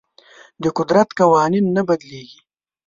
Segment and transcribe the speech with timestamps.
[0.63, 2.39] د قدرت قوانین نه بدلیږي.